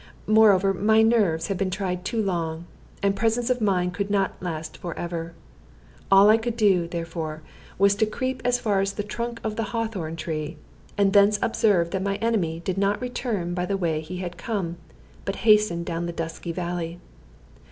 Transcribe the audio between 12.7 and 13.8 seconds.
not return by the